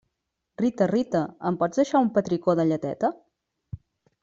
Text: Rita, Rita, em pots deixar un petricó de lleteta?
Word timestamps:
Rita, 0.61 0.87
Rita, 0.91 1.21
em 1.51 1.59
pots 1.59 1.81
deixar 1.83 2.03
un 2.07 2.11
petricó 2.17 2.57
de 2.61 2.67
lleteta? 2.73 3.15